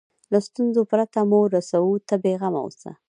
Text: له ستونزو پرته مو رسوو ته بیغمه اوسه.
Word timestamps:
له 0.31 0.39
ستونزو 0.47 0.81
پرته 0.91 1.19
مو 1.29 1.39
رسوو 1.55 1.93
ته 2.07 2.15
بیغمه 2.23 2.59
اوسه. 2.63 2.91